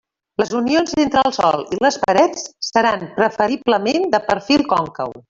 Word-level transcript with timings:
Les 0.41 0.53
unions 0.59 0.93
entre 1.01 1.21
el 1.29 1.35
sòl 1.35 1.65
i 1.77 1.79
les 1.87 1.99
parets 2.07 2.47
seran 2.71 3.05
preferiblement 3.19 4.09
de 4.17 4.23
perfil 4.33 4.65
còncau. 4.73 5.15